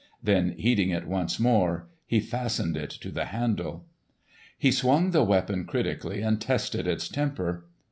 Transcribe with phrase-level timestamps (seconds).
[0.23, 3.85] Then heating it once again he fastened it to the handle.
[4.57, 7.67] He swung the weapon critically and tested its temper.